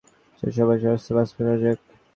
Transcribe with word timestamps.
চলো, 0.37 0.51
এবার 0.63 0.77
তাহলে 0.79 1.15
বাস্তবে 1.17 1.37
করা 1.37 1.55
যাক। 1.63 1.79